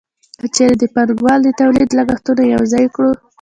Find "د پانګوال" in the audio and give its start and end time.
0.79-1.39